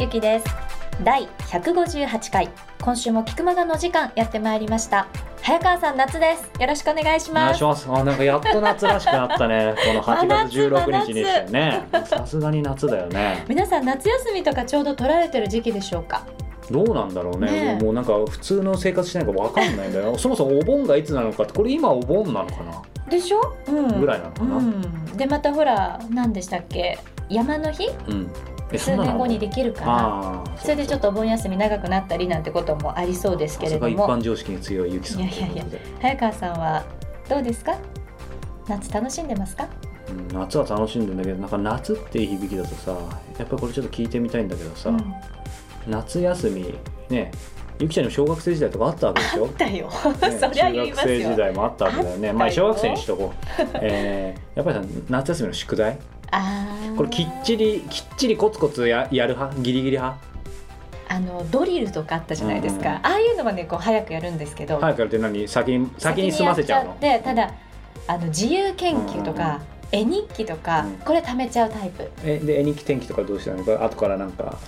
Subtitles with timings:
[0.00, 0.46] ゆきです
[1.02, 2.48] 第158回
[2.80, 5.08] 今週も菊間がの時間やってまいりました
[5.42, 7.88] 早川さん夏ですよろしくお願いしお願ますいします。
[7.90, 9.74] あ、なんかやっと夏らしくなったね。
[9.86, 11.86] この8月16日にしてね。
[12.04, 13.44] さすがに夏だよね。
[13.48, 16.22] 皆さん夏休みとかちょうど取られてる時期でしょうか？
[16.70, 17.50] どうなんだろうね。
[17.50, 20.16] ねえもうなんか普通の生活してないからわかんないんだよ。
[20.18, 22.82] そもそもお盆がいつなのかって、これ今お盆なのかな？
[23.08, 23.40] でしょ？
[23.68, 24.56] うんぐらいなのかな？
[24.56, 26.98] うん、でまたほら何でしたっけ？
[27.30, 27.88] 山の日？
[28.08, 28.30] うん。
[28.72, 30.44] え数年後にできるから。
[30.60, 35.22] それでちょっとお盆休み長くなったりなんてこともありそうですけれども般常識に強いゆきさん。
[35.22, 35.64] いやいやいや
[36.00, 36.84] 早川さんは
[37.28, 37.76] どうですか？
[38.68, 39.66] 夏楽しんでますか？
[40.10, 42.92] うん夏は楽しんでんだけど、なんか夏っていう響きだとさ、
[43.38, 45.14] やっぱりこれちょっと聞いてみたいんだけどさ、うん
[45.86, 46.74] 夏休み
[47.08, 47.30] ね。
[47.80, 49.44] ゆきちゃんにも小学生時代とかあったわけでしょ？
[49.46, 49.92] あったよね
[50.40, 52.32] そりゃ言います中学生時よ代もあったわけだよね。
[52.32, 53.62] まあ小学生にしとこう。
[53.80, 55.96] えー、やっぱりさ夏休みの宿題？
[56.96, 59.60] これきっちりきっちりコツコツややる派？
[59.62, 60.18] ギリギリ派？
[61.10, 65.48] あのドリルとかあったじゃないですか、うんああいうのはねこう早くやるんですけど、早くやるって何？
[65.48, 66.92] 先に先に済ませちゃうの？
[66.94, 67.54] 先にやっちゃってただ
[68.06, 70.92] あの自由研究とか、絵日記とか、うん。
[70.98, 72.10] これ貯めちゃうタイプ。
[72.24, 73.64] えで絵日記天気とかどうしたの？
[73.64, 74.58] か後からなんか。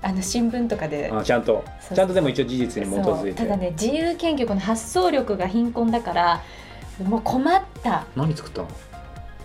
[0.00, 1.10] あの新聞とかで。
[1.12, 1.64] あちゃんと。
[1.94, 3.42] ちゃんとでも一応事実に基づいて。
[3.42, 6.42] ただね自由研究この発想力が貧困だから
[7.02, 8.06] もう困った。
[8.14, 8.68] 何作ったの？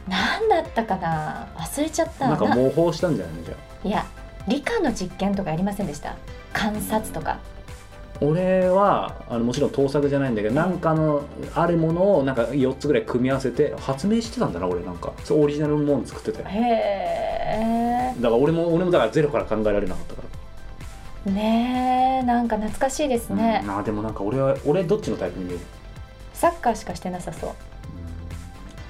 [0.08, 1.48] 何だったかな？
[1.56, 2.28] 忘れちゃった。
[2.28, 3.44] なんかな模倣したんじゃないの？
[3.44, 3.88] じゃあ。
[3.88, 4.06] いや
[4.48, 6.16] 理科の実験とかやりませんでした？
[6.52, 7.40] 観察とか。
[8.22, 11.24] 俺はあのもちろん盗作じゃないんだけどなんかの
[11.56, 15.14] あるものをなんか4つぐらい組み合わせて発明してたんだな俺なんか。
[15.24, 20.28] そうオリジナルのもの作ってたよへだから俺も俺もだからゼロから考えられなかったから。
[21.25, 25.59] えねえなんか懐かしいですね、うん、あでもなんか俺は俺どっちのタイプに見える、
[26.34, 27.52] サッカーしかしてなさそう。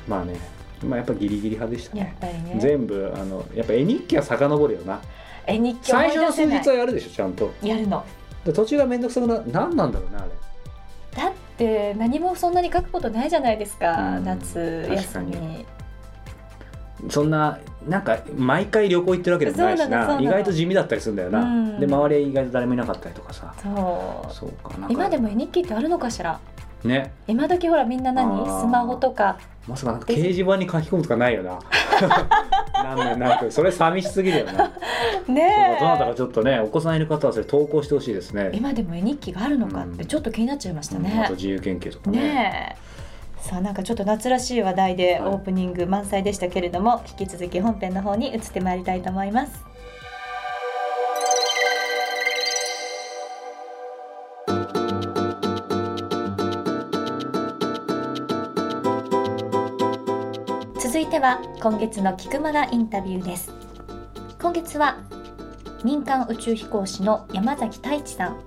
[0.08, 0.38] まあね
[0.84, 2.16] まあやっぱギリギリ派でしたね。
[2.22, 2.56] ね。
[2.60, 5.00] 全部あのやっぱ絵日記は遡るよな。
[5.46, 7.52] 絵日記最初の数日はやるでしょちゃんと。
[7.62, 8.04] やるの。
[8.46, 11.24] で途中がめんどくさくな何なんだろうねあれ。
[11.24, 14.24] だって何もそんなに書くことないじゃないですか、うん。
[14.26, 15.66] 夏休み。
[17.10, 20.20] そんななんか毎回旅行行ってるわけでもないしな。
[20.22, 21.80] 意外と地味だったりするんだよな、うん。
[21.80, 23.54] で周りは意外と誰もいなかったりとかさ。
[23.62, 24.34] そう。
[24.34, 26.40] そうか今でも絵日記ってあるのかしら？
[26.84, 27.14] ね。
[27.28, 28.46] 今時ほらみんな何？
[28.46, 29.38] スマホとか
[29.68, 31.60] まさかなんか掲示板に書き込むとかないよな。
[32.84, 33.46] なんだよなんか。
[33.50, 34.72] それ寂しすぎるよな。
[35.28, 38.52] ねどなたかえちょっとねお子さんいる方はそれ投稿してほしいですね。
[38.54, 42.20] 今でも絵日記があるのかってちょっと気になっちゃいましたうんあねと、自由研究とかね。
[42.20, 42.94] ねえ。
[43.38, 45.30] さあなんかちょっと夏らしい話題ではい。
[45.32, 49.73] オープニング満載でしたけれども、引き続き本編の方に移ってまいりたいと思います
[61.14, 63.52] ては今月の菊間がインタビューです。
[64.42, 64.98] 今月は
[65.84, 68.42] 民間宇宙飛行士の山崎太一さん。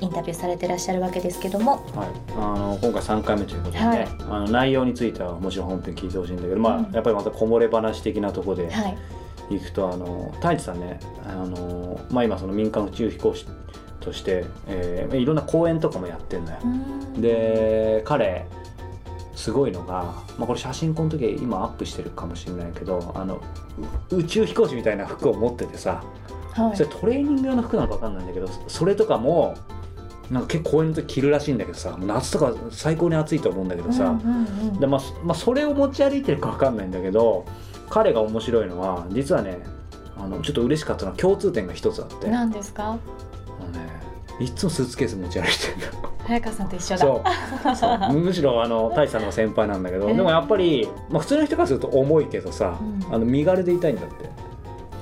[0.00, 1.84] インタビューされてらっしゃるわけですけども。
[1.94, 4.08] はい、あの今回3回目ということでね、はい。
[4.20, 6.92] あの内容についてはもちろん本編聞いてほしいんだけど、まあうん。
[6.92, 8.88] やっぱりまたこぼれ話的なところでは
[9.50, 9.56] い。
[9.56, 13.46] いくと、あの太一さんねあの、まあ、今その民間宇宙飛行士
[14.00, 16.58] として、えーいろんな講演とかもやってんのよ。
[16.64, 16.66] う
[17.18, 17.20] ん。
[17.20, 18.46] で彼
[19.36, 20.02] すごいのが、
[20.38, 23.40] まあ、これ写真この時今アップしてるかもしれないけどあの
[24.10, 26.02] う宇宙飛行士みたいな服を持っててさ
[26.54, 26.76] はい。
[26.76, 29.54] それトレーニング用の服なのか分かんないんだけどそれとかも
[30.30, 34.18] なんか結構公演の時着るらしいんだけどさ夏とか最高に暑いと思うんだけどさ、
[34.80, 37.44] でまあそまあ、それを持ち歩いてるか分かんないんだけど
[37.88, 39.60] 彼が面白いのは実はね
[40.16, 42.14] あのちょっと嬉しかったのは共通点が一つあって。
[42.14, 42.94] あの何ですか？
[42.94, 43.00] ね
[44.38, 45.86] いっつもスーツケース持ち歩いてるんだ。
[45.86, 45.92] よ
[46.26, 46.98] 早川さんと一緒だ。
[46.98, 47.24] そ
[47.72, 47.76] う。
[47.76, 48.12] そう。
[48.12, 53.14] むしろあの太一さんの先輩なんだけど、えーでもやっぱり、まあ、普通の人からすると重いけどさ、うん。
[53.14, 54.28] あの身軽でいたいんだって、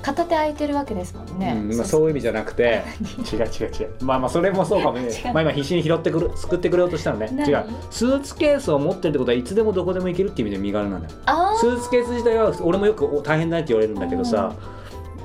[0.01, 2.83] 片手空いてるわけですもんね、うんまあ、そういう意味じゃなくて。
[3.33, 3.95] 違う違う違う。
[4.01, 5.09] まあまあそれもそうかもね。
[5.33, 7.29] まあ今必死に拾ってくる救ってくれようとしたのね。
[7.33, 7.49] 何？
[7.49, 7.65] 違う。
[7.89, 11.15] スーツケースを持ってるってことはいつでもどこでも行けるっていう意味で身軽なんだよ。
[11.25, 14.53] あスーツケース自体は俺もよくお大変だねって言われるんだけどさ、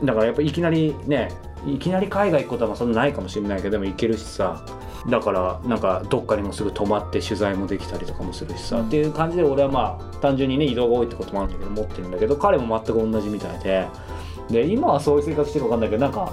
[0.02, 1.28] だからやっぱいきなりね
[1.66, 4.64] いきなり海外行くことはまあそんなないかもしれないけどでも行けるしさ。
[5.08, 8.88] だからなんかどっかにもすぐ泊まって取材もできたりとかもするしさ、うん。
[8.88, 13.86] っていう感じで俺はまあ単純にね移動が多いってこともあるんだけど持ってるんだけど彼も全く同じみたいで。
[14.50, 16.32] で今はそういう生活してるか分かんないけどなんか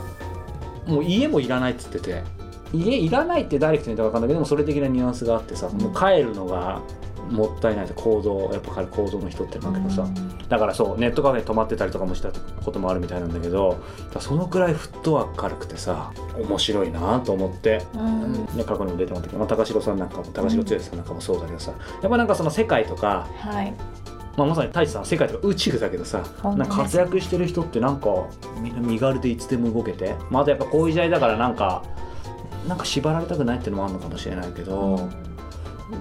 [0.86, 2.24] もう家もいらないっつってて。
[2.74, 6.82] 家いらないってダイレクトに言ったか分かんないけどでもそれ的なニュアンスがあってさ、もう帰るのが
[7.30, 10.08] もったいないと行動やっぱ彼行動の人ってなんだけどさ、
[10.50, 13.84] だからそうネットカフェに泊まってたりとかもしたこともあるみたいなんだけど
[14.20, 18.34] そのくらいフットワーク軽くてさ面白いなと思って、うん。
[18.56, 21.72] ね、過去にも出てもらったけど、まあ、高城さんなんかも高城剛さんなんかもそうだけどさ
[22.02, 23.74] やっぱなんかその世界とかはい。
[24.38, 28.08] まあ、まさに太一さんは世界とか宇宙だけどさなんか活躍してる人ってなんか
[28.62, 31.84] みんな身軽でいつでも動けて、まあ、あとやっぱこういう時代だからなんか
[32.68, 35.10] なんか縛られたくないっていうのもあるのかもしれないけど、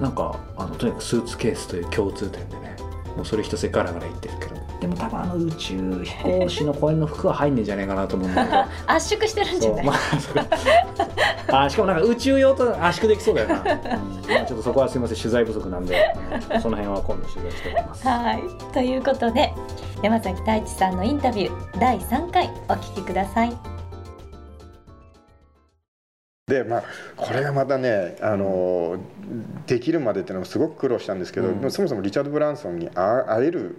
[0.01, 2.77] なんかあのとにかくスーツケースという共通点でね
[3.17, 4.57] もうそれ一つガラガラ言ってるけど。
[4.81, 8.59] でも多分あの宇宙飛行士の公園の服は入んねえんじゃねえかなと思うんだけど。
[8.93, 9.85] 圧縮してるんじゃない？
[9.87, 10.45] そうまあそれ
[11.59, 16.15] あしかもなんか宇宙用と圧縮できそうだよな、う んまあ、ちょっとそこはすいません取材不足なんで、
[16.53, 18.07] うんその辺は今度取材しておきます。
[18.07, 18.43] はい。
[18.75, 19.55] ということで
[20.03, 23.57] 山崎太一さんのインタビュー第3回お聞きください
[26.49, 26.85] でまあ
[27.17, 28.99] これがまたねあの
[29.67, 31.71] できるまでっていうのもすごく苦労したんですけど、うん。
[31.73, 33.75] そもそもリチャード・ブランソンに会会える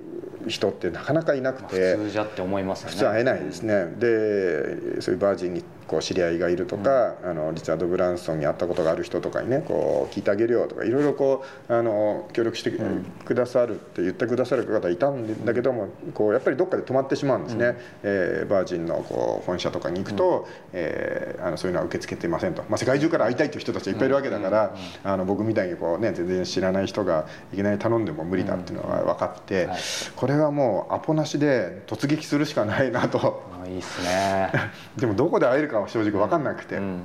[0.50, 2.92] 人ってなかなかいなくて、普通じゃって思いますよね。
[2.92, 29.78] 普通会えないですね、でそういうバージンにこう知り合いがいるとか、あのリチャード・ブランソンに会ったことがある人とかにねこう聞いてあげるよとかいろいろこうあの協力してくださるって言ってくださる方いたんだけどもこうやっぱりどっかで止まってしまうんですね、えーバージンのこう本社とかに行くと、えーあのそういうのは受け付けていませんと、まあ、世界中から会いたいという人たちがいっぱいいるわけだから、あの僕みたいにこう、ね、全然知らない人がいきなり頼んでも無理だっていうのは分かって、はい。
[30.16, 33.44] これはもうアポなしで突撃するしかないなと。
[33.64, 34.52] あいいっすね、
[34.98, 37.04] でもどこで会えるかは正直分かんなくて、うん。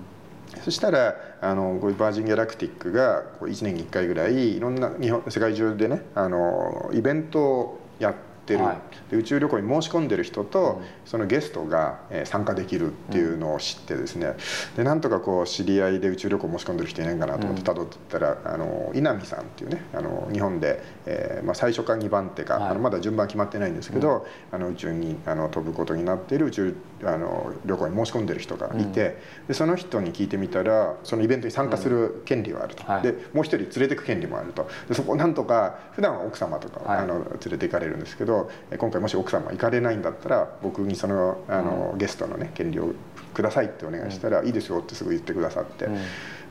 [0.64, 8.76] そしたらあのバージン・ギャラクティックがこう1年に1回ぐらいいろんな日本世界中でねあのイベントをやってる、はい。
[9.10, 14.34] で宇宙旅行に申し込んでる人と、そのゲストが、えー参加できるっていうのを知ってですね。
[14.76, 22.70] でなんとかこう知り合いで宇宙旅行申し込んでる人いないかなと思ってたどってったら、あの稲見さんっていうねあの日本で、えーまあ、最初か2番手か、はい。
[22.70, 29.18] あのまだ順番決まってないんですけど、あの宇宙にあの飛ぶことになっている宇宙あの旅行に申し込んでる人がいて、
[29.48, 33.02] でその人に聞いてみたらそのイベントに参加する権利はあると、はい。
[33.02, 34.68] でもう一人連れてく権利もあると。
[34.88, 36.98] でそこをなんとか普段は奥様とか、はい。
[37.00, 38.31] あの連れて行かれるんですけど
[38.70, 42.94] え今回もし奥様行かれないんだったら僕にそのあの、ゲストのね権利を
[43.34, 45.86] くださいってお願いしたら、いいですよってすぐ言ってくださって。
[45.86, 45.98] うん。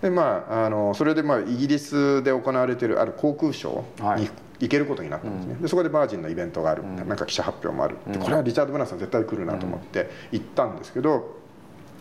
[0.02, 4.32] でまあ、あのそれで、まあ、イギリスで行われているある航空ショーにはい。
[4.62, 11.36] 行けることになったんですね、でそこでバージンのイベントがある、なんか記者発表もある、でこれはリチャード・ブランソン絶対来るなと思って行ったんですけど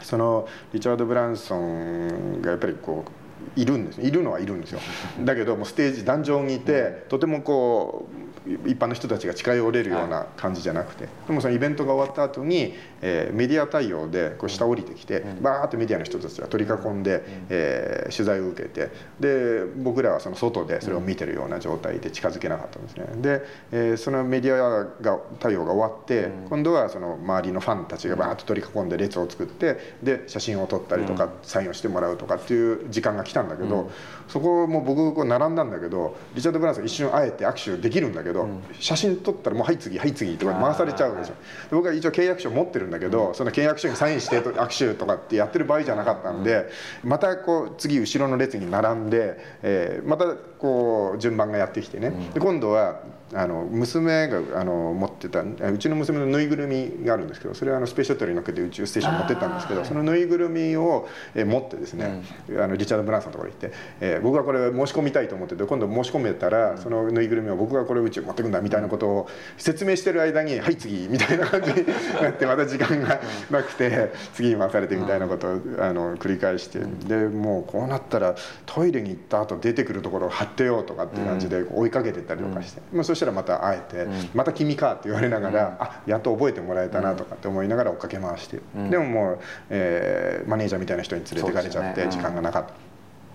[0.03, 3.11] そのリチャード・ブランソンがやっぱりこう
[3.57, 4.81] いるんですいるのはいるんですよ。
[5.25, 8.09] だけどもうステージ壇上にいてとてもこ
[8.47, 18.91] う一般の人たちが近寄れるような感じじゃなくて、でもそのイベントが終わった後に、えーメディア対応でこう下降りてきて、バーッとメディアの人たちが取り囲んで、えー取材を受けて
[19.21, 23.07] で僕らはその外でそれを見てるような状態で近づけなかったんですね。
[23.17, 23.43] で、
[23.73, 33.91] えーそのメディアが対応が終わって、今度はその周りのファンたちがバーッと取り囲んで列を作ってで写真を撮ったりとか、サインをしてもらうとかっていう時間が来たんだけど、
[34.29, 38.49] そこも僕こう並んだんだけどリチャード・ブランソン一瞬会えて握手できるんだけど、
[38.79, 41.31] 写真撮ったらもう「はい次はい次」とか回されちゃうでしょ。
[41.31, 41.37] で
[41.73, 46.69] 僕は一応契約書持ってるんだけど、その契約書にサインしてと握手とかってやってる場合じゃなかったんで、
[47.05, 53.01] またこう次後ろの列に並んで、えーまたこう順番がやってきてね、で今度は
[53.33, 62.23] あの娘があの持ってたうちの娘のぬいぐるみがあるんですけどそれはあのスペースシャトルに乗っけて宇宙ステーションに持ってったんですけどそのぬいぐるみを、えー持ってですね、
[62.61, 71.87] あのリチャード・ブランソンのところに行って、えー僕がこれ申し込みたいと思ってて今度申し込めたらそのぬいぐるみを僕がこれ宇宙持ってくんだみたいなことを説明してる間に「はい次」みたいな感じに
[72.23, 73.21] なってまた時間が
[73.51, 78.35] なくて次に回されてみたいなことをあの繰り返してでもうこうなったら
[78.67, 88.61] トイレに行った後出てくるところを貼ってよとかっていう感じで追いかけてったりとかして、まあ、そしたらまた会えて「また君か」って言われながら「あやっと覚えてもらえたな」とかって思いながら追っかけ回して、
[88.91, 89.39] でももう、
[89.71, 92.90] えーマネージャーみたいな人に連れてかれちゃって時間がなかった。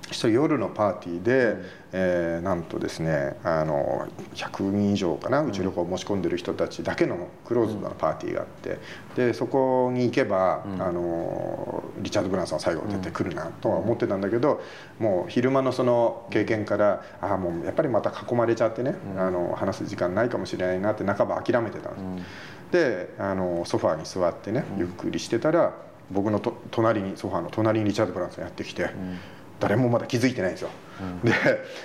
[0.07, 1.55] そしたら夜のパーティーで、
[1.91, 8.77] えーなんとですねあの100人以上かな宇宙旅行を申し込んでる人たちだけのクローズドなパーティーがあって
[9.15, 14.61] でそこに行けば、あのリチャード・ブランソンは最後出てくるなとは思ってたんだけど、
[14.99, 22.27] もう昼間のその経験からああもうやっぱりまた囲まれちゃってね、あの話す時間ないかもしれないなって半ば諦めてたんです。
[22.71, 25.73] であのソファーに座ってねゆっくりしてたら
[26.11, 28.89] 僕のと隣にソファーの隣にリチャード・ブランソンやってきて。
[29.59, 30.69] 誰もまだ気づいてないんですよ、
[31.23, 31.33] で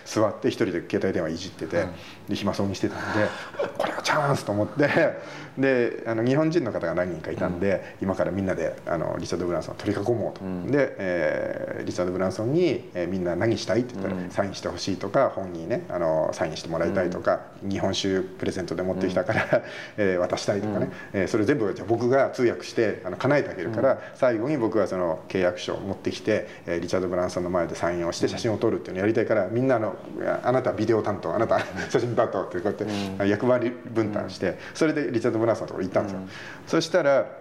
[0.05, 1.87] 座って一人で携帯電話いじってて、
[2.29, 3.29] で暇そうにしてたんで
[3.79, 4.89] これはチャンスと思って
[5.61, 19.63] であの日本人の方が何人かいたんで、今からみんなであのリチャード・ブランソンを取り囲もうと、で、えーリチャード・ブランソンに、えーみんな何したい?」って言ったら、サインしてほしいとか本にねあのサインしてもらいたいとか、日本酒プレゼントで持ってきたから、
[19.97, 29.95] えー渡したいとかね、えーそれ全部じゃあ僕が通訳してあの叶えてあげるから、最後に僕はその契約書を持ってきて、えーリチャード・ブランソンの前でサインをして写真を撮るっていうのをやりたいからみんなあの
[30.43, 32.75] あなたはビデオ担当あなたは写真担当ってこうやっ
[33.19, 36.21] て、役割分担してそれでリチャード・ブランソンのところ行ったんですよ。
[36.67, 37.40] そしたら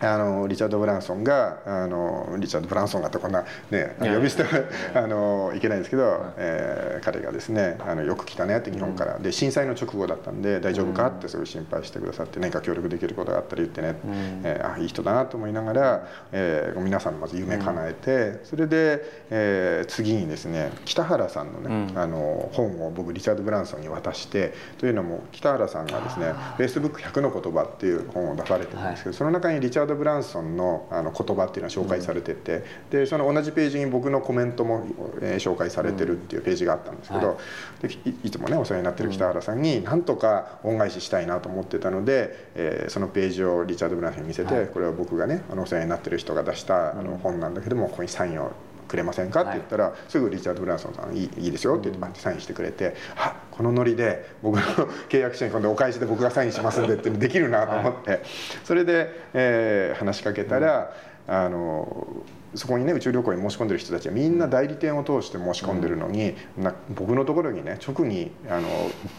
[0.00, 4.64] あのリチャード・ブランソンがあのリチャード・ブランソンがってこんな、ね、呼び捨ては
[4.94, 13.96] あのいけないんですけど、えー、彼がですねあのよく来たねって日本から、で震災の直後だったんで大丈夫かってすごい心配してくださって何か協力できることがあったら言ってね、
[14.44, 34.86] えー、あいい人だなと思いながら、えー、皆さんのまず夢叶えて、それで、えー、次にですね北原さんのね、あの本を僕リチャード・ブランソンに渡してというのも北原さんがですね「フェイスブック100の言葉」っていう本を出されてるんですけど、その中にリチャード・ブランソンのあの言葉っていうのは紹介されてて、でその同じページに僕のコメントも、
[35.20, 37.38] えー、紹介されてるっていうページがあったんですけど、
[37.82, 37.90] で
[38.24, 48.52] いつもねお世話になってる北原さんになんとか恩返ししたいなと思ってたので、えー、そのページをリチャード・ブランソンに見せて、これは僕がねあのお世話になってる人が出したあの本なんだけどもここにサインを
[48.88, 54.62] くれませんか?」って言ったら、すぐリチャード・ブランソンさんいい「いいですよ」って言ってサインしてくれて「あこのノリで僕の
[55.08, 58.22] 契約書に今度お返しで僕がサインしますんで」ってできるなと思って、
[58.64, 60.92] それで、えー、話しかけたら、
[61.28, 62.06] あの
[62.54, 68.68] そこにね宇宙旅行に申し込んでる人たちはみんな代理店を通して申し込んでるのに、な僕のところにね直にあの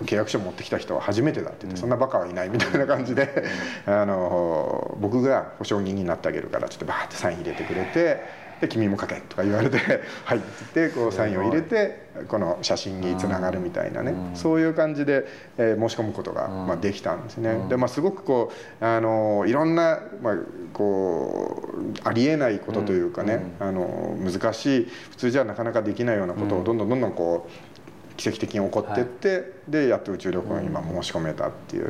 [0.04, 3.44] 契約書持ってきた人は初めてだって言って、そんなバカはいないみたいな感じで
[3.86, 8.49] あの僕が保証人になってあげるからちょっとバーってサイン入れてくれて。
[8.62, 9.78] で君も書けとか言われて
[10.26, 14.14] 「はい」って言ってこうサインを入れてこの写真につながるみたいなね。
[14.34, 15.26] そういう感じで、
[15.58, 17.58] えー、申し込むことが、まあ、できたんですね。
[17.70, 18.52] でまあ、すごくこ
[18.82, 20.36] うあのいろんな、まあ、
[20.74, 31.88] こうありえないことというかね、あの難しい普通じゃなかなかできないようなことをどんどんどんどんこう奇跡的に起こってって、はい、でやっと宇宙旅行に今申し込めたっていう、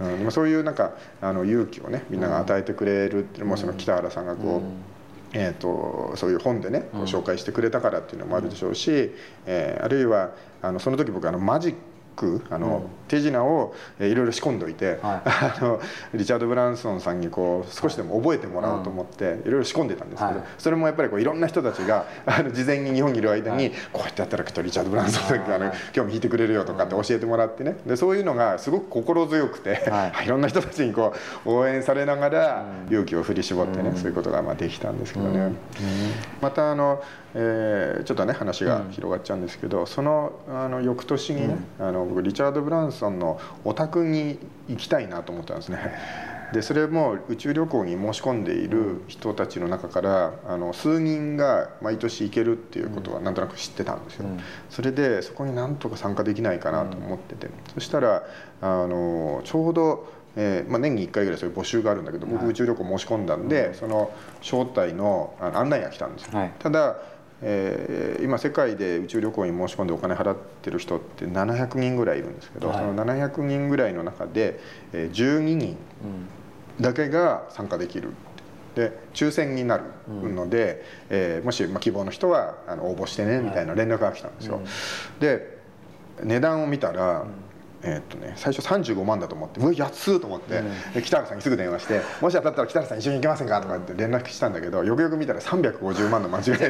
[0.00, 0.24] うん。
[0.24, 4.60] うん、そういうなんかあの勇気をねみんなが与えてくれるっていうのもその北原さんがこ
[4.90, 4.93] う。
[5.34, 9.10] えーと、そういう本でね紹介してくれたからっていうのもあるでしょうし、
[9.46, 10.30] えー、あるいは
[10.62, 11.74] あのその時僕あのマジッ
[12.14, 15.80] クくあの、うん、手品をいろいろ仕込んでおいて、はい、 あの
[16.14, 19.50] リチャード・ブランソンさんにこう少しでも覚えてもらおうと思ってい。
[19.50, 27.76] ろいろ仕込んでたんですけど、はい、それもやっぱりこういろんな人たちがあの事前に日本にいる間に、こうやって働くとリチャード・ブランソンさんがあの興味引いてくれるよとかって教えてもらってね。
[27.86, 31.12] でそういうのがすごく心強くて、はい、 いろんな人たちにこ
[31.44, 35.52] う応援されながら勇気を振り絞ってね、そういうことがまあできたんですけどね。
[36.40, 37.02] またあの
[37.36, 45.78] えー、ちょっとね話が広がっちゃうんですけど、うん、そのあの翌年にね、うん、あの僕リチャード・ブランソンのお宅に行きたいなと思ったんですね。
[46.52, 54.26] でそれも宇宙旅行に申し込んでいる人たちの中からあの数人が毎年行けるっていうことはなんとなく知ってたんですよ。
[54.26, 54.38] うん、
[54.70, 58.22] それでそこになんとか参加できないかなと思ってて、そしたら
[58.60, 60.06] あのちょうど
[60.36, 66.96] えーまあ、年に1回ぐらいそういう募集があるんだけど僕宇宙旅行申し込んだんで、その招待の案内が来たんですよ、はい、ただ
[67.46, 74.58] えー、今世界で宇宙旅行に申し込んでお金払ってる人って700人ぐらいいるんですけど、はい、その700人ぐらいの中で、
[74.92, 75.76] えー、12人
[76.80, 78.10] だけが参加できる。
[78.74, 84.56] で抽選になるので、うん、えー、もし、まあ、希望の人はあの応募してねみたいな連絡が来たんですよ。
[84.56, 84.64] はい、
[85.20, 85.58] で
[86.24, 87.43] 値段を見たら、うん
[87.86, 90.62] えー、っとね、最初35万だと思ってうわ安っと思って、
[90.94, 96.68] うん、北原さんにすぐ電話して「もし当たったら北原さん一緒に行けませんか?」とかって連絡したんだけどよくよく見たら350万の間違いで。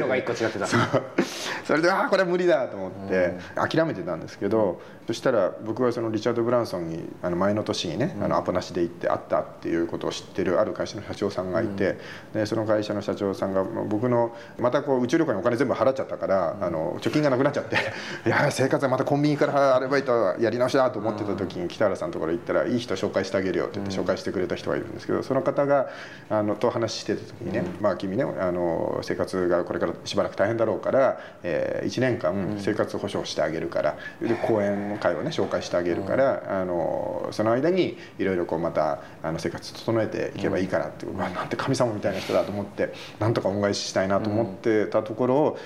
[1.63, 11.97] それでああこれは無理だと思って諦めてたんですけど、そしたら僕はそのリチャード・ブランソンにあの前の年にね、あのアポなしで行って会ったっていうことを知ってるある会社の社長さんがいて、
[12.33, 17.77] でその会社の社長さんが僕のまたこう宇宙旅行にお金全部払っちゃったから、あの貯金がなくなっちゃって
[18.25, 25.87] いや生活はまたコンビニからアルバイトやり直しだと思ってた時に北原さんのところ行ったら「いい人紹介してあげるよ」って言って紹介してくれた人がいるんですけどその方が
[26.29, 45.57] あのと話してた時にね「まあ君ねあの生活がこれからしばらく大変だろうから、えー、1年間生活保障してあげるから」で講演会をね紹介してあげるから、あのその間にいろいろこうまたあの生活整えていけばいいからって、うわなんて神様みたいな人だと思ってなんとか恩返ししたいなと思ってたところを。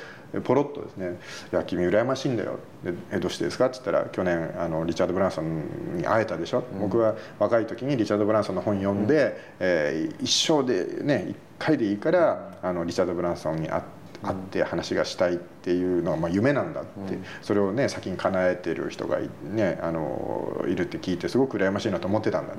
[0.44, 1.20] ポロッとですね
[1.52, 14.00] 「いや君羨ましいんだよ」で「えどうしてですか?」っつったら去年あのリチャード・ブランソンに会えたでしょ、うん、僕は若い時にリチャード・ブランソンの本読んで、うん、えー、一生でね一回でいいからあのリチャード・ブランソンに会って。
[14.22, 22.58] 会って話がしたいっていうのはまあ夢なんだって、それをね先に叶えてる人がねあのいるって聞いてすごく羨ましいなと思ってたんだっ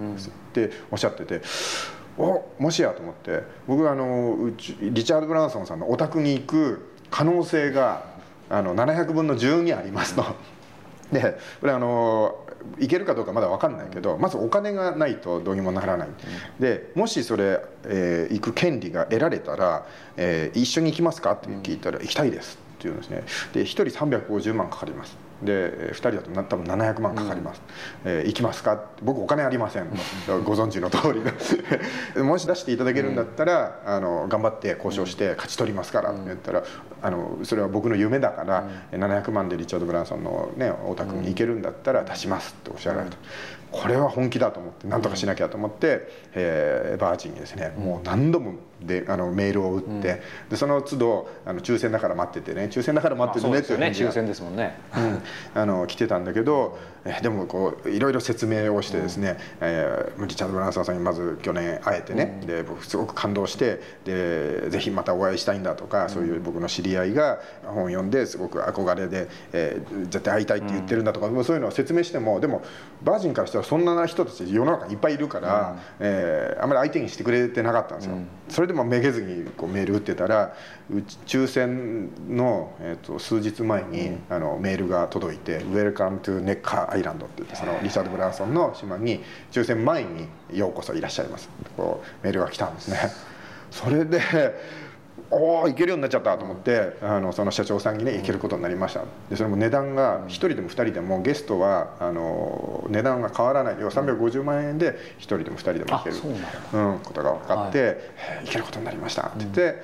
[0.53, 1.43] ておっしゃってて。
[2.19, 8.05] おもしやと思って僕はあのリチャード・ブランソンさんのお宅に行く可能性が
[8.49, 10.25] あの700分の12ありますと。
[11.12, 12.37] でこれあの
[12.79, 16.09] いけるかどうかまだ分かんないけどまずお金がないとどうにもならない、
[16.61, 19.87] でもしそれ、えー、行く権利が得られたら、
[20.17, 21.33] えー、一緒に行きますか？
[21.33, 23.25] って聞いたら「行きたいです」っていうんですね。
[23.55, 27.62] で1人350万かかりますで2人だとな多分700万かかります、
[28.04, 28.85] えー行きますか？
[29.02, 29.88] 僕お金ありません。
[30.44, 31.20] ご存知の通り。
[32.14, 36.62] でもし出していただけるんだったら、あの頑張って交渉して勝ち取りますからって言ったら、
[37.02, 43.16] あのそれは僕の夢だから、700万でリチャード・ブランソンの、ね、お宅に行けるんだったら出しますっておっしゃられた、
[43.73, 54.78] これは本気だと思って何とかしなきゃと思って、えーバージンにですねもう何度もであのメールを打って、でその都度あの抽選だから待っててね抽選だから待っててねっていう返事が抽選ですもんね。
[54.96, 72.62] うん、あの来てたんだけど、えーでもこういろいろ説明をしてですね、えーリチャード・ブランソンさんにまず去年会えてね、で僕すごく感動してでぜひまたお会いしたいんだとか、そういう僕の知り合いが本を読んですごく憧れで、えー絶対会いたいって言ってるんだとか、もうそういうのを説明してもでも
[73.02, 78.16] バージンからしたらそんな人たち世の中にいっぱいいるから、えーあんまり相手にしてくれてなかったんですよ。
[78.50, 80.54] それでもめげずにこうメール打ってたら
[81.26, 92.99] 抽選の、えー、と数日前に、あのメールが届いて「Welcome to ネッカーアイランド」って言ってそのリチャード・ブランソンの島に抽選前に「ようこそいらっしゃいます」こうメールが来たんですね。
[93.71, 94.21] それで
[95.31, 99.05] おお行けるようになっちゃったと思ってあのその社長さんにね行けることになりました。
[99.29, 103.77] でそれも値段が1人でも2人でもゲストはあの値段が変わらない。
[103.79, 106.17] 要は350万円で1人でも2人でも行ける。
[106.73, 109.29] うなんことが分かって、えー行けることになりました。
[109.29, 109.83] って言って、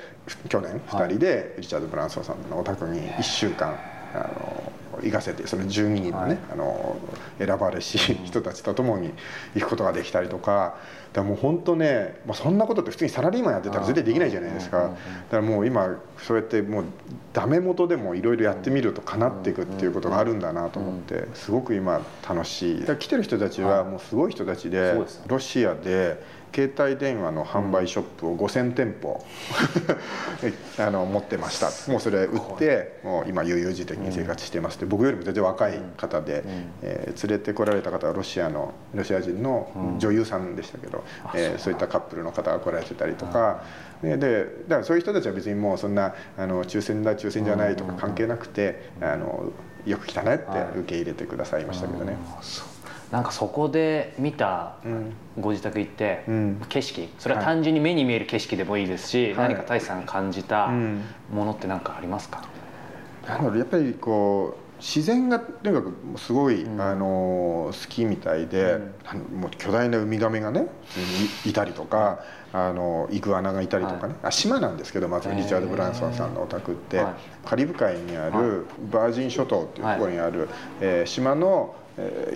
[0.48, 3.78] 去年2人でリチャード・ブランソンさんのお宅に1週間
[4.14, 6.96] あの行かせてその12人のね、あの
[7.38, 9.12] 選ばれし人たちと共に
[9.54, 10.76] 行くことができたりとか
[11.16, 14.82] だもう本当ね、まあ、そんなことって普通にサラリーマンやってたら絶対できないじゃないですか。
[14.82, 14.96] だか
[15.30, 16.84] らもう今そうやってもう
[17.32, 22.80] ダメ元でもいろいろやってみると叶っていくっていうことがあるんだなと思ってすごく今楽しい。
[22.80, 24.94] だから来てる人たちはもうすごい人たちで
[25.26, 26.22] ロシアで
[26.56, 29.22] 携帯電話の販売ショップを5000店舗
[30.80, 31.92] あの持ってました。
[31.92, 36.42] もうそれ売ってもう今悠々自適に生活してますって僕よりも全然若い方で、
[36.82, 41.72] えー連れてこられた方はロシアのロシア人の女優さんでしたけど、えーそう。
[41.72, 43.62] いったカップルの方が来られてたりとか、
[44.02, 49.52] ででだからそういう人たちは別にもうそんなあの抽選だ抽選じゃないとか関係なくて、あの
[49.84, 50.44] よく来たねって
[50.80, 52.16] 受け入れてくださいましたけどね。
[53.12, 55.12] なんかそこで見たうん。
[55.38, 56.62] ご自宅行って、うん。
[56.68, 57.08] 景色。
[57.18, 59.48] それは単純に目に見える景色でもいいですし、はい。
[59.50, 61.02] 何か大志さんが感じたうん。
[61.32, 62.42] ものって何かありますか、
[63.28, 66.80] なんだろうやっぱりこう自然がとにかくすごい、うん。
[66.80, 70.66] あの好きみたいで、あのもう巨大なウミガメがね
[71.44, 72.20] いいたりとか、
[72.52, 77.14] あのイグアナがいたりとかね、あ島なんですけどまずリチャード・ブランソンさんのお宅って、はい。
[77.44, 78.32] カリブ海にあはい。
[78.32, 80.48] るバージン諸島っていうところにある、
[80.80, 81.85] えー島の、えー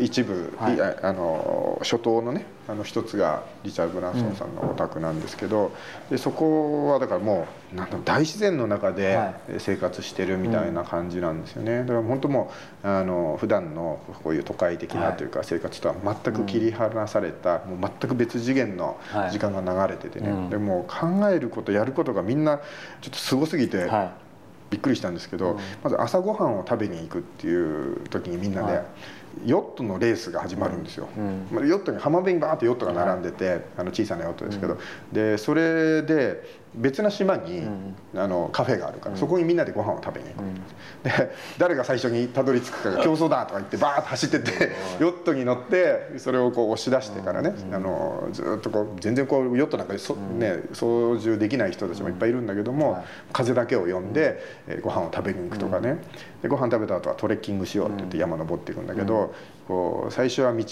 [0.01, 0.77] 一部、はい。
[0.77, 5.73] いああの諸島のねあの一つがリチャード・ブランソンさんのお宅なんですけど、
[6.09, 9.35] でそこはだからもうなん大自然の中ではい。
[9.59, 12.51] 生活してるみたいな感じなんですよね、だから本当も
[12.85, 15.95] うあの普段のこういう都会的なというか生活とは
[16.25, 19.31] 全く切り離された、もう全く別次元のはい。
[19.31, 20.51] 時間が流れててね、うん。
[20.51, 22.59] でもう考えることやることがみんな
[23.01, 24.13] ちょっとすごすぎて、は
[24.71, 25.59] びっくりしたんですけど、うん。
[25.83, 28.85] まず朝ごはんを食べに行くっていう時にみんなで、はい
[29.45, 31.47] ヨットのレースが始まるんですよ、うん。
[31.51, 34.79] まあヨットに浜辺にバーってヨットが並んでて、あの小さなヨットですけど、
[35.13, 37.97] でそれで別な島に、ん。
[38.17, 40.55] あのカフェがあるから、そこにみんなでご飯を食べに行く、うん。
[41.05, 53.03] で誰が最初にたどり着くかが競争だとか言ってバーッと走ってって ヨットに乗ってそれをこう押し出してからね、あのずっとこう全然こうヨットなんかでそ、ね、操縦できない人たちもいっぱいいるんだけども、はい。
[53.33, 55.99] 風だけを呼んで、えーご飯を食べに行くとかね、
[56.43, 59.35] でご飯食べた後はトレッキングしようって言って山登っていくんだけど、
[59.69, 60.65] こう最初は道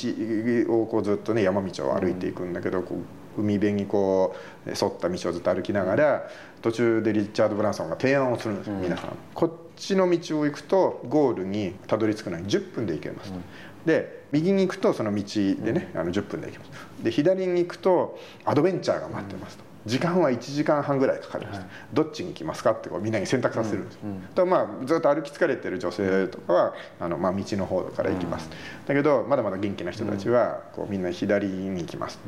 [0.69, 2.99] をこうずっとね山道を歩いていくんだけど、こう
[3.37, 4.35] 海辺にこ
[4.67, 6.29] う沿った道をずっと歩きながら
[6.63, 9.17] 途中でリチャード・ブランソンが提案をするんですよ、皆さん。
[9.35, 13.39] こっちの道を行くとゴールにたどり着くのに10分で行けますと。
[13.87, 15.25] で右に行くとその道
[15.65, 16.71] でね、あの10分で行けます
[17.03, 24.01] で左に行くとアドベンチャーが待ってますと、時間は1時間半ぐらいかかります、どっちに行きますかってこうみんなに選択させるんですよ、
[24.35, 28.51] だからまあずっと歩き疲れてる女性とかはあの、まあ、道の方から行きます、
[28.87, 32.19] だけどまだまだ元気な人たちはこうみんな左に行きます、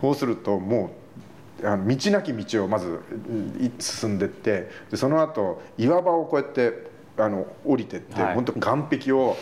[0.00, 0.90] そうするとも
[1.62, 8.34] うあの道なき道をまずうんい進んでってでその後岩場をこうやってあの降りてって、はい。
[8.34, 8.60] 本当岸
[8.98, 9.36] 壁を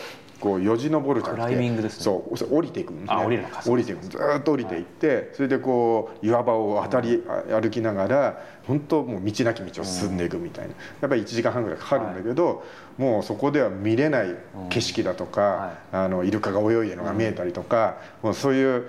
[0.45, 2.03] こうよじ登るじゃなくてクライミングですね。
[2.03, 3.13] そう降りていくんですね。
[3.15, 3.21] あ
[3.65, 4.05] 降りていく。
[4.05, 12.63] ずーっと降りていって、それでこう岩場を渡り、あ歩きながら本当もう道なき道を進んでいくみたいな、やっぱり1時間半ぐらいかかるんだけど、
[12.99, 14.35] もうそこでは見れない
[14.69, 18.85] 景色だとか、はあのイルカが泳いでるのが見えたりとか、もうそういう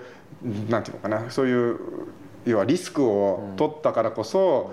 [0.69, 1.79] なんていうのかなそういう
[2.45, 4.73] 要はリスクを取ったからこそ、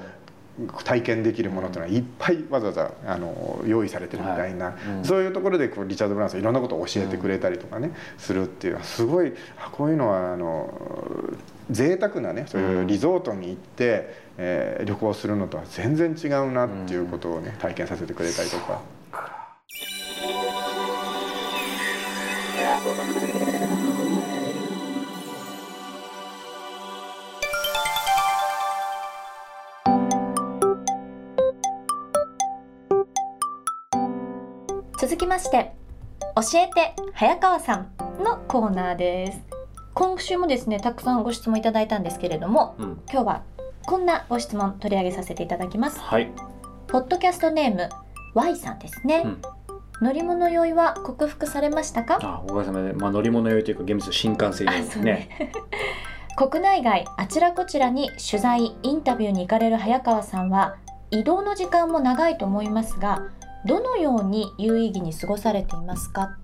[0.84, 10.72] 体験できるものというのはいっぱいわざわざあの用意されてるみたいな、はいうんそういうところでこうリチャード・ブランソンいろんなことを教えてくれたりとかね、するっていうすごいあこういうのはあの
[11.72, 18.82] 贅沢なねそういうリゾートに行って、えー旅行するのとは全然違うなっていうことをね体験させてくれたりとか。
[35.14, 35.72] 続きまして
[36.36, 37.92] 教えて早川さん
[38.24, 39.42] のコーナーです。
[39.94, 43.02] 今週もですねたくさんご質問いただいたんですけれどもうん。
[43.12, 43.44] 今日は
[43.86, 46.00] こんなご質問取り上げさせていただきます。
[46.00, 46.32] はい。
[46.88, 47.90] ポッドキャストネーム
[48.34, 49.42] Y さんですね、うん。
[50.02, 52.18] 乗り物酔いは克服されましたか？
[52.20, 55.30] あおかげさまで、まあ、乗り物酔いというか厳密に新幹線ですね。
[56.38, 60.78] 国内外あちらこちらに取材インタビューに行かれる早川さんは
[61.12, 63.22] 移動の時間も長いと思いますが
[63.66, 66.38] どのように有意義に過ごされていますか？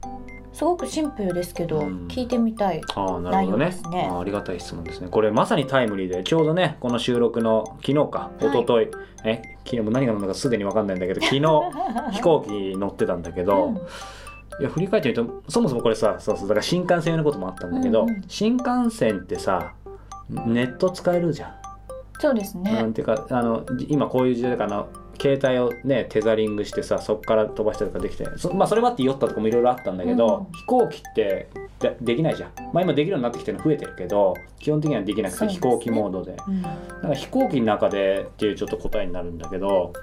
[0.52, 2.08] すごくシンプルですけど、うん。
[2.08, 3.66] 聞いてみたいああなるほどね。
[3.66, 4.10] 内容ですね。
[4.12, 5.08] あありがたい質問ですね。
[5.10, 8.46] これまさにタイムリーでちょうどねこの収録の昨日かい。
[8.46, 8.92] 一昨日、
[9.26, 11.42] え昨日も何が何だかすでに分かんないんだけど昨日
[12.12, 13.76] 飛行機乗ってたんだけど、うん。
[13.76, 13.80] い
[14.64, 18.24] や振り返ってみるとそもそもこれさそうそうだから新幹線用のこともあったんだけど、うんうん。
[18.28, 19.74] 新幹線ってさ
[20.30, 21.54] ネット使えるじゃん。
[22.22, 24.86] そうですね、なんていうかあの今こういう時代だから
[25.20, 30.58] 携帯をねテザリングしてさそこから飛ばしたりとかできてそ,、まあ、それもあって酔ったとかもいろいろあったんだけど、うん。
[30.58, 36.36] 飛行機ってでできないじゃん、まあ、今できるようになってきてるの増えてるけど基本的にはできなくて飛行機モードで。
[36.48, 36.62] うん。
[36.62, 39.94] だから飛行機の中でっていうちょっと答えになるんだけど、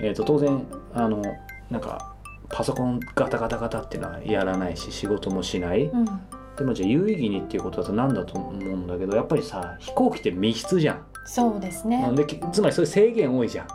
[0.00, 1.22] えー、と当然あの
[1.70, 2.14] なんか
[2.48, 6.04] パソコンガタガタガタっていうのはやらないし仕事もしない、うん。
[6.56, 11.06] でもじゃあ有意義にっていうことだと何だと思うんだけどやっぱりさ飛行機って密室じゃん。
[11.24, 13.66] そうですね、できつまりそういう制限多いじゃん。
[13.66, 13.72] で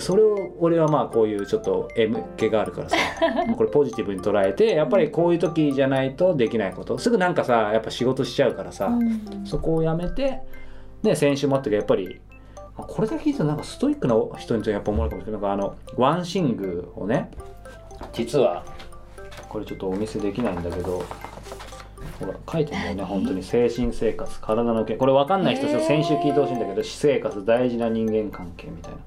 [0.00, 2.96] それを俺はまあこういうちょっと M 気があるからさ
[3.56, 6.98] これポジティブに捉えてやっぱりこういう時じゃないとできないこと。
[6.98, 9.46] すぐなんかさやっぱ仕事しちゃうからさ、うん。
[9.46, 10.40] そこをやめて
[11.02, 12.20] ね先週もあったけどやっぱり
[12.76, 15.40] まあこれだけ聞いてなんかストイックな人にやっぱ思うかもしれない。
[15.40, 17.30] なんかあのワンシングをね
[18.12, 18.64] 実は
[19.48, 21.02] これちょっとお見せできないんだけど
[22.18, 23.42] ほら書いてんだよね 本当に。
[23.44, 28.98] 精神生活体の健これ分かんない人先週聞いてほしいんだけど私生活大事な人間関係みたいな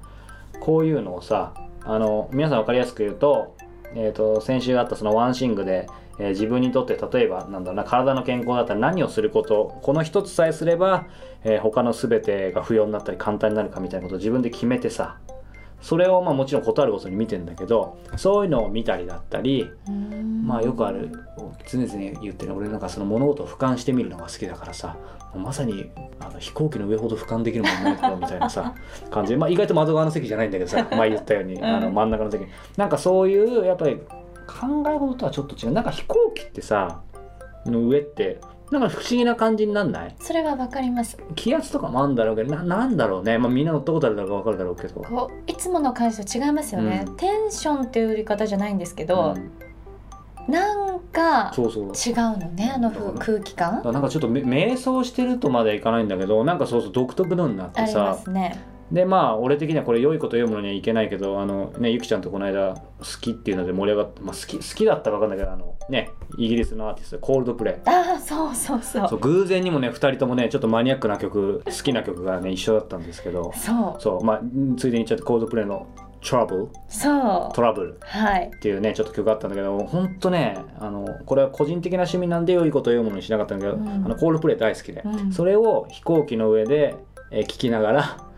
[0.60, 3.56] こういうのをさあの皆さん分かりやすく言うと,、
[3.94, 5.86] えー、と先週あったそのワンシングで、
[6.18, 11.06] えー自分にとって例えばなんだろうな体の健康だったら何をすることこの一つさえすれば、
[11.44, 15.16] えー他の全てが不要になったり簡単になるかみたいなことを自分で決めてさ
[15.80, 20.46] それをまあもちろん断るごとに見てんだけどそういうのを見たりだったりうん。
[20.46, 21.10] まあよくある
[21.66, 24.96] 常々言ってる俺なんかその物事を俯瞰してみるのが好きだからさ
[25.34, 28.74] まさにあの飛行機の上ほど俯瞰できるもんないだろうみたいなさ
[29.10, 29.32] 感じ。
[29.32, 31.64] で、まあ、意外と窓側の席じゃないんだけどさ 前言ったように、ん。
[31.64, 32.44] あの真ん中の席。
[32.76, 35.72] なんかそういうやっぱり考え事とはちょっと違う。
[35.72, 37.00] なんか飛行機ってさ
[37.66, 38.40] の上って
[38.70, 40.14] なんか不思議な感じになんない？
[40.20, 41.18] それはわかります。
[41.34, 45.00] 気圧とかもあるんだろうけどななんだろうね、まあ、みんな乗ったことあるだろうから分かるだろうけど。
[45.00, 47.16] こういつもの感じと違いますよね、うん。
[47.16, 50.52] テンションっていう売り方じゃないんですけど、うん。
[50.52, 51.84] なんかそうそう。
[51.84, 53.82] 違うのねあの空気感。
[53.84, 67.74] なんかちょっとめ瞑想してるとまではいかないんだけどなんかそうそう独特のになってありまさすねでまあ俺的にはこれ良いこと読むのにはいけないけどあのねゆきちゃんとこの間好きっていうので盛り上がって、まあ、好き好きだったか分かんないけどあのねイギリスのアーティストコールドプレイ。
[67.88, 69.08] ああそうそうそう。
[69.08, 73.52] そう偶然にもね2人ともねちょっとマニアックな曲好きな曲がね一緒だったんですけど。
[73.54, 74.02] そう。
[74.02, 74.40] そうまあ
[74.76, 75.86] ついでにちゃってコールドプレイの
[76.20, 77.54] 「トラブル」そう。
[77.54, 78.50] トラブルはい。
[78.54, 83.88] っていうねちょっと曲があったんだけど本当ねあのこれは個人的な趣味なんで良いことを読むのにしなかったんだけど、うん。
[83.88, 85.32] あのコールドプレイ大好きで、うん。
[85.32, 86.96] それを飛行機の上で、
[87.30, 88.29] えー聞きながら、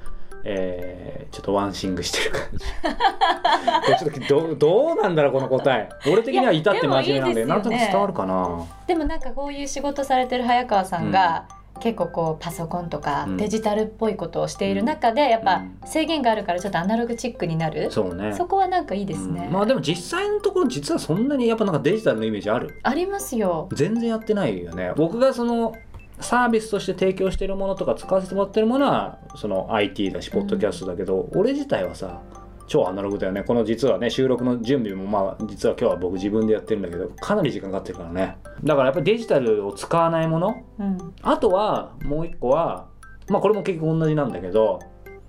[0.44, 2.59] えーちょっとワンシングしてる感じ。
[3.98, 5.88] ちょっとどどうなんだろうこの答え。
[6.11, 7.46] 俺的には至って真面目なんででね。
[7.46, 8.66] なんとなく伝わるかな。
[8.87, 11.46] でもなんかこういう仕事されてる早川さんが、
[11.81, 13.37] 結構こうパソコンとかうん。
[13.38, 15.78] デジタルっぽいことをしている中で、やっぱうん。
[15.88, 18.35] 制限があるからちょっとアナログチックになる、そうね。
[18.35, 19.52] そこはなんかいいですね、うん。
[19.55, 22.78] まあでも実際のところ実はそんなにやっぱなんかデジタルのイメージある？
[22.83, 23.70] ありますよ。
[23.72, 24.92] 全然やってないよね。
[24.96, 25.72] 僕がその
[26.20, 32.22] サービスとして提供してるものとか使わせてもらってるものはその IT だしポッドキャストだけど、俺自体はさ
[32.68, 33.42] 超アナログだよね。
[33.42, 38.38] この実はね収録の準備もまあ実は今日は僕自分でやってるんだけどかなり時間かかってるからね。
[38.64, 41.14] だからやっぱりデジタルを使わないものうん。
[41.22, 42.88] あとはもう一個は
[43.29, 44.81] まあこれも結局同じなんだけど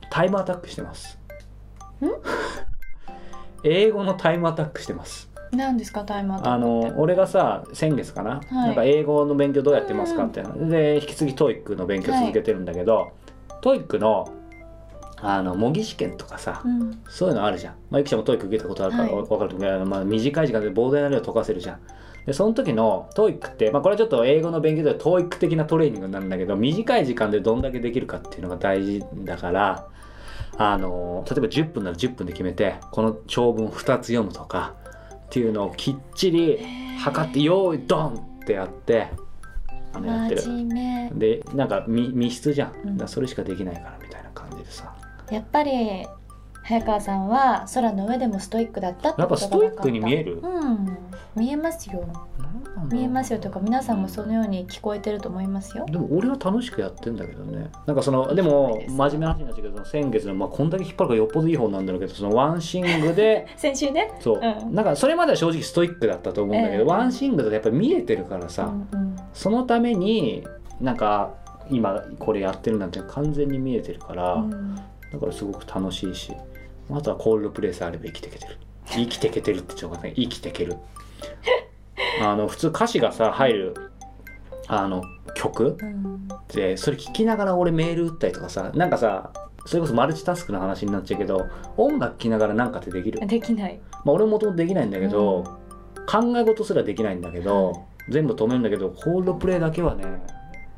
[0.09, 1.19] タイムアタックしてます。
[3.65, 8.53] 英語のタイムアタックしてます何ですかタイあの俺がさ先月かな,、い。
[8.53, 13.11] なんか英語の勉強どうやってますかってで引き継ぎ TOEIC の勉強続けてるんだけど、
[13.61, 14.33] TOEIC の
[15.25, 17.01] あの模擬試験とかさ、うん。
[17.07, 21.79] そういうのあるじゃん、まあ、ゆきちゃんも TOEIC 受けたことあるから分かると思うけど、まあ、短い時間で膨大な量解かせるじゃん。
[22.25, 29.87] でその時の TOEIC って、まあ、これはちょっと英語の勉強では TOEIC 的なトレーニングになるんだけど短い時間でどんだけできるかっていうのが大事だから
[30.57, 34.75] あの例えば10分なら10分で決めてこの長文2つ読むとか
[35.33, 36.59] っていうのをきっちり
[36.99, 39.07] 測って用意ドンってやって
[39.91, 40.43] あのやってる。
[41.17, 42.97] でなんか密密室じゃん、うん。
[42.97, 44.93] だそれしかできないからみたいな感じでさ。
[45.31, 46.05] やっぱり
[46.61, 49.45] 早川さんは空の上でもストイックだったってことが分かった。
[49.47, 50.39] ストイックに見える。
[50.39, 50.97] うん。
[51.35, 52.07] 見えますよ
[52.91, 55.85] 見えますよとか皆さんもそのように聞こえてると思いますよ。
[55.85, 57.71] でも俺は楽しくやってんだけどね。
[57.85, 64.11] なんかそのでも真面目な話になっちゃうけど先月の、まあ、こんだけ引っ張るからよっぽどいい方なんだろうけどその one thing で 先週ね。
[64.19, 64.73] そう、うん。
[64.73, 69.15] なんかそれまでは正直ストイックだったと思うんだけど、ええ one thing だとやっぱり見えてるからさ、うんうん。
[69.33, 70.45] そのために
[70.81, 71.33] なんか
[71.69, 74.75] 今これやってるなんて完全に見えてるから、うん。
[74.75, 76.33] だからすごく楽しいし
[76.91, 78.57] あとはコールドプレイさえあれば生きていけてる。
[78.85, 80.75] 生きていけてるってちょっと生きていける
[82.21, 83.75] あの普通歌詞がさ入る
[84.67, 85.03] あの
[85.35, 85.77] 曲？
[85.79, 86.27] うん。
[86.53, 89.31] でそれ聞きながら俺メール打ったりとかさなんかさ
[89.65, 93.79] それこそマルチタスクの話になっちゃうけど音楽聴きながらなんかってできる、できない。
[94.05, 95.43] まあ、俺ももともとできないんだけど、
[96.05, 100.03] 考え事すらできないんだけど、全部止めるんだけどコールドプレイだけはね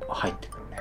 [0.08, 0.78] 入ってくるね。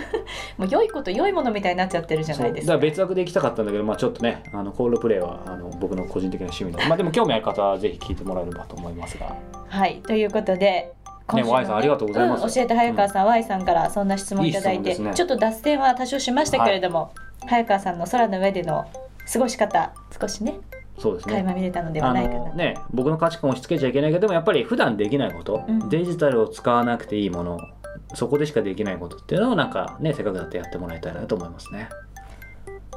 [0.56, 2.72] もう良いこと良いものみたいになっちゃってるじゃないですか。
[2.72, 9.36] だから別枠で行きたかったんだけど、まあ、ちょっとねあのコールドプレイはあの僕の個人的な趣味で、まあ、でも興味ある方はぜひ聞いてもらえればと思いますが
[9.74, 10.92] はいということで
[11.26, 12.46] 今週の Y さんありがとうございます。
[12.46, 15.14] ん教えて早川さん、Y さんからそんな質問いただいていいね。
[15.14, 17.12] ちょっと脱線は多少しましたけれども、
[17.46, 18.86] 早川さんの空の上での
[19.32, 20.60] 過ごし方少しね
[20.98, 21.34] そうですね。
[21.34, 22.38] 垣間見れたのではあないかな。
[22.40, 25.88] のね僕の価値観を押し付けちゃいけないけどでもやっぱり普段できないこと、うん。
[25.88, 27.58] デジタルを使わなくていいもの
[28.14, 31.88] そこでしかできないことっていうのをなんかねせっかくだってやってもらいたいなと思いますね。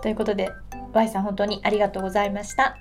[0.04, 0.52] ということで
[0.94, 2.78] Y さん本当にありがとうございました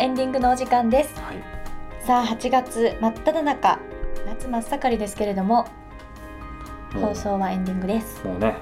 [0.00, 1.14] エンディングのお時間です。
[1.20, 1.36] はい。
[2.06, 3.78] さあ8月真っ只中。
[4.26, 5.66] 夏真っ盛りですけれども
[6.94, 8.22] も放送はエンディングです。
[8.24, 8.56] うもうね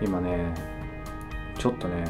[0.00, 0.38] 今ね
[1.58, 2.04] ちょっとね。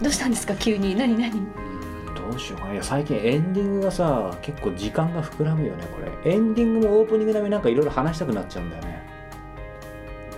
[0.00, 0.54] どうしたんですか？
[0.54, 0.94] 急に。
[0.94, 1.32] 何何？
[1.32, 2.74] うんどうしようかな。
[2.74, 6.32] いや最近エンディングがさ結構時間が膨らむよねこれ。
[6.32, 9.02] エンディングもオープニング並みになんかいろいろ話したくなっちゃうんだよね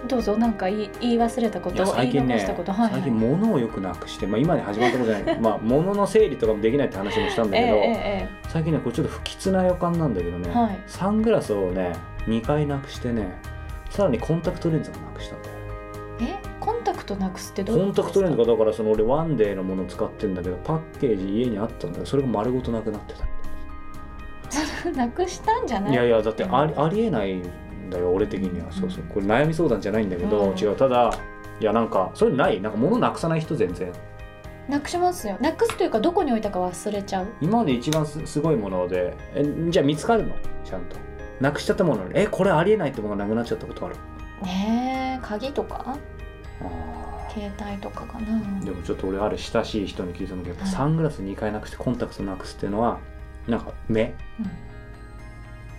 [0.07, 5.41] どうぞなんか言い言い忘れたこいと最近ね残したこと、はいはい、最近物をよくなくして、まあ、今に始まったことじゃない。
[5.41, 10.79] まあ 物の整理とかもできないって話もしたんだけど、えええ最近ねこれちょっと不吉な予感なんだけどね、はい。
[10.87, 11.93] サングラスをね
[12.27, 13.29] 2回なくしてね
[13.91, 15.55] さらにコンタクトレンズもなくしたんだよ
[16.21, 16.25] え？
[16.25, 23.27] ええコンタクトなくすってどういうコンタクトレンズががだからその俺ワンデーのもの使ってんだけどパッケージ家にあったんだけどそれが丸ごとなくなってた。
[24.97, 25.93] なくしたんじゃない？
[25.93, 27.43] いやいやだってありうんありえない
[27.89, 28.71] んだよ俺的には。
[28.71, 29.05] そうそう。
[29.09, 30.59] これ悩み相談じゃないんだけど、うん。
[30.59, 30.77] 違う。
[30.77, 31.11] ただ
[31.61, 32.61] いやなんかそういうのない。
[32.61, 33.93] なんか物なくさない人全然。
[34.69, 35.37] なくしますよ。
[35.41, 37.27] なくすというかどこに置いたか忘れちゃう。
[37.41, 39.17] 今まで一番すすごいもので。
[39.35, 40.35] えじゃあ見つかるの？
[40.65, 40.97] ちゃんと。
[41.41, 42.13] なくしちゃったものに。
[42.15, 43.97] えこれありえないってものがなくなっちゃったことある。
[44.43, 45.97] ねえ鍵とか？
[46.61, 48.27] あ携帯とかかな。
[48.27, 52.99] ーでもちょっと俺ある親しい人に聞いたんだけどサングラス2回なくしてコンタクトなくすっていうのは
[53.47, 54.15] なんか目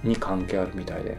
[0.03, 1.17] に関係あるみたいで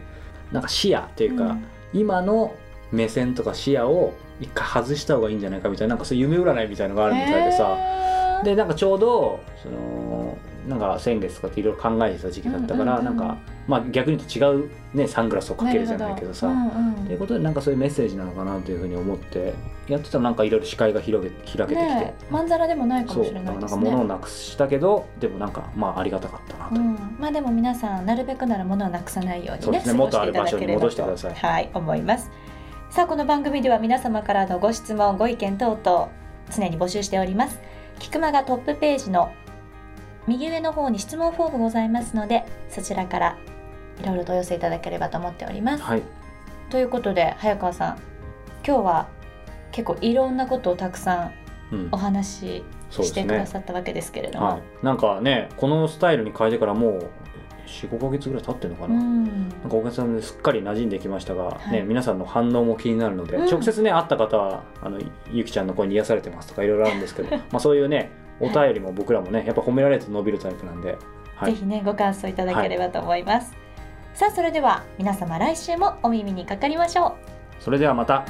[0.51, 1.65] なんか視野っていうか、うん。
[1.93, 2.55] 今の
[2.91, 7.77] 目線とか視野を一回外した方がいいんじゃないかみたいななんかそういう夢占いみたいのがあるみたいでさ、
[8.43, 9.75] でなんかちょうどその
[10.67, 13.17] なんか先月とかっていろいろ考えてた時期だったから、うんうんうん。
[13.17, 16.47] なんかまあ逆に言うと違うねサングラスをかけるじゃないけどさ。
[16.47, 16.79] なるほど。
[16.79, 17.05] うんうん。
[17.05, 19.53] ということでなんかそういうメッセージなのかなというふうに思って
[19.87, 23.89] やってたらなんかいろいろ視界が広げ開けてきて、まんざらでもないかそうもしれなんかないですね。
[23.89, 31.33] 物をなくしたけどでもなんかまあありがたかったなと、うん、まあでも皆さんなるべくなら物をなくさないようにそうですね元ある場所に戻してください。
[31.33, 32.31] とはい思います。
[32.89, 36.09] さあこの番組では皆様からのご質問ご意見等々
[36.53, 37.59] 常に募集しております。
[37.99, 39.31] キクマがトップページの
[40.27, 43.37] 右上の方に質問フォームございますのでそちらから
[44.01, 46.03] いろいろとお寄せいただければと思っております、はい。
[46.69, 47.97] ということで早川さん
[48.65, 49.07] 今日は
[49.71, 51.33] 結構いろんなことをたくさん
[51.71, 51.89] うん。
[51.91, 57.09] お話ししてくださったわけですけれども、はい、なんかねこのスタイルに変えてからもう
[57.65, 59.49] 45ヶ月ぐらい経ってるのかな、うん。
[59.49, 61.71] なんかお客さんですっかり馴染んできましたが、はい。
[61.71, 63.49] ね、皆さんの反応も気になるので、うん。
[63.49, 64.99] 直接ね会った方はあの
[65.31, 70.97] ゆきちゃんの声に癒されてますとかいろいろあるんですけど まあそういうねお便りも僕らもねやっぱ褒められると伸びるタイプなんで、
[71.35, 71.53] はい。
[71.53, 73.53] ぜひねご感想いただければと思います、
[74.13, 77.17] さあそれでは皆様来週もお耳にかかりましょ
[77.59, 77.63] う。
[77.63, 78.25] それではまた